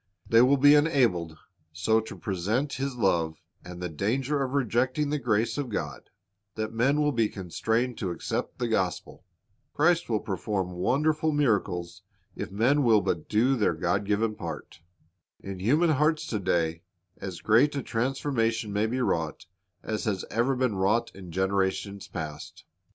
[0.27, 1.37] They will be enabled
[1.71, 6.09] so to present His love and the danger of rejecting the grace of God,
[6.55, 9.23] that men will be constrained to accept the gospel.
[9.75, 12.01] Christ will perform wonderful miracles
[12.35, 14.79] if men will but do their God given part.
[15.39, 16.81] In human hearts to day
[17.19, 19.45] as great a transformation may be wrought
[19.83, 22.63] as has ever been wrought in generations past.